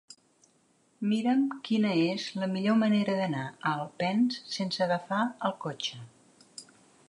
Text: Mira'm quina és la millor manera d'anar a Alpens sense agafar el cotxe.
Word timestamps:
Mira'm 1.09 1.43
quina 1.67 1.91
és 2.13 2.25
la 2.45 2.49
millor 2.55 2.79
manera 2.85 3.19
d'anar 3.21 3.45
a 3.51 3.75
Alpens 3.83 4.41
sense 4.57 4.85
agafar 4.89 5.23
el 5.51 5.57
cotxe. 5.67 6.03